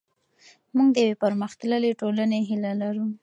موږ 0.75 0.87
د 0.93 0.97
یوې 1.05 1.15
پرمختللې 1.23 1.91
ټولنې 2.01 2.39
هیله 2.49 2.71
لرو. 2.81 3.05